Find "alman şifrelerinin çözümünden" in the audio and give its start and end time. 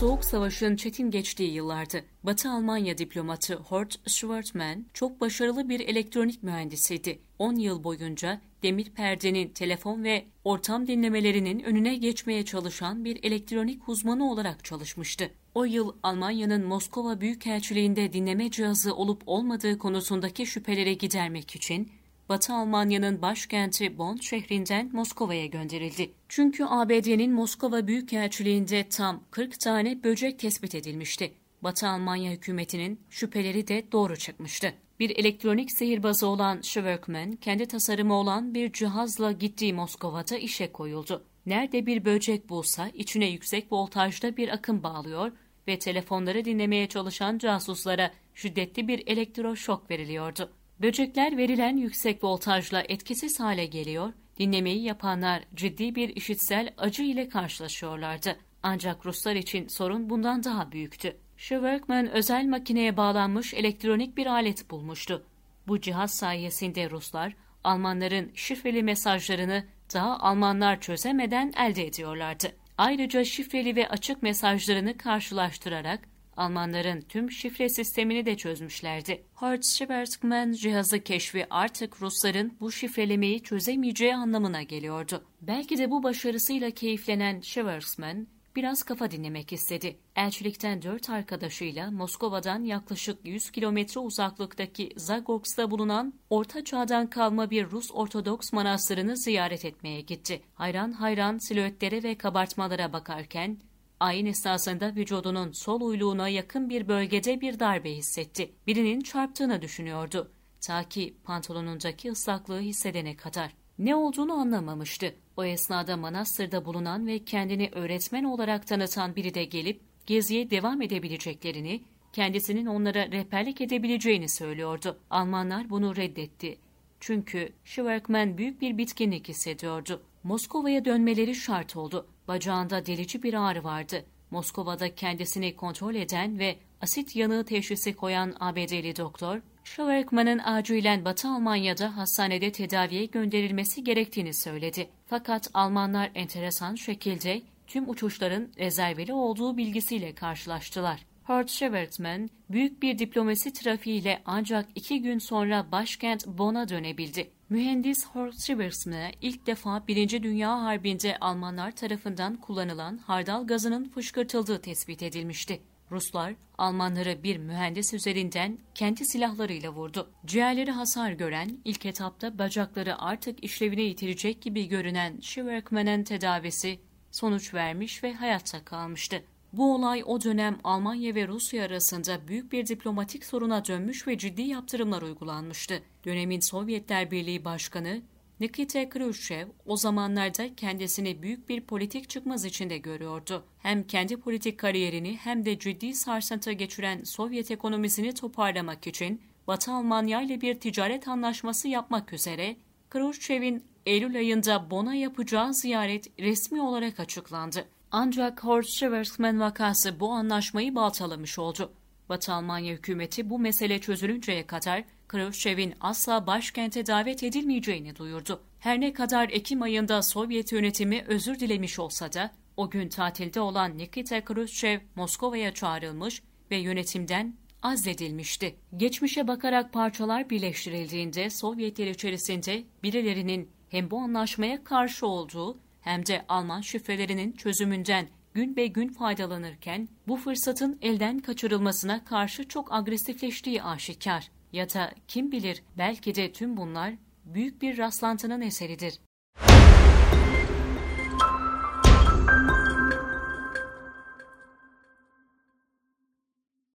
236.28-238.08